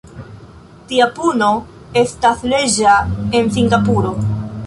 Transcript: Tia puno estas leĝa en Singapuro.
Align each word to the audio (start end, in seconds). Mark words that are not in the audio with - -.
Tia 0.91 1.07
puno 1.19 1.49
estas 2.03 2.41
leĝa 2.53 2.97
en 3.41 3.53
Singapuro. 3.59 4.15